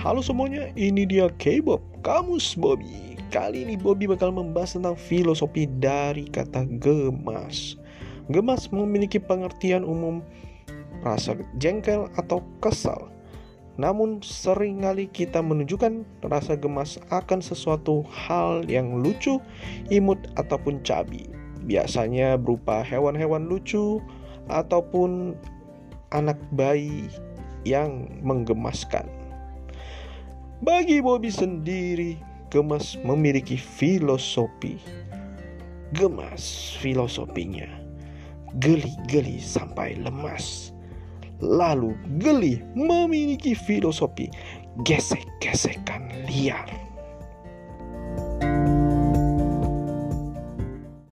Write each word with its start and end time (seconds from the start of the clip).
Halo 0.00 0.24
semuanya, 0.24 0.72
ini 0.80 1.04
dia 1.04 1.28
K-Bob, 1.36 1.84
Kamus 2.00 2.56
Bobby. 2.56 3.20
Kali 3.28 3.68
ini 3.68 3.76
Bobby 3.76 4.08
bakal 4.08 4.32
membahas 4.32 4.72
tentang 4.72 4.96
filosofi 4.96 5.68
dari 5.68 6.24
kata 6.24 6.64
gemas. 6.80 7.76
Gemas 8.32 8.72
memiliki 8.72 9.20
pengertian 9.20 9.84
umum 9.84 10.24
rasa 11.04 11.36
jengkel 11.60 12.08
atau 12.16 12.40
kesal. 12.64 13.12
Namun 13.76 14.24
sering 14.24 14.80
kali 14.80 15.04
kita 15.12 15.44
menunjukkan 15.44 16.24
rasa 16.32 16.56
gemas 16.56 16.96
akan 17.12 17.44
sesuatu 17.44 18.00
hal 18.08 18.64
yang 18.72 19.04
lucu, 19.04 19.36
imut 19.92 20.16
ataupun 20.40 20.80
cabi. 20.80 21.28
Biasanya 21.68 22.40
berupa 22.40 22.80
hewan-hewan 22.80 23.52
lucu 23.52 24.00
ataupun 24.48 25.36
anak 26.16 26.40
bayi 26.56 27.04
yang 27.68 28.08
menggemaskan. 28.24 29.19
Bagi 30.60 31.00
Bobby 31.00 31.32
sendiri, 31.32 32.20
Gemas 32.52 32.92
memiliki 33.00 33.56
filosofi. 33.56 34.76
Gemas 35.96 36.76
filosofinya. 36.76 37.64
Geli-geli 38.60 39.40
sampai 39.40 39.96
lemas. 39.96 40.76
Lalu 41.40 41.96
geli 42.20 42.60
memiliki 42.76 43.56
filosofi 43.56 44.28
gesek-gesekan 44.84 46.12
liar. 46.28 46.68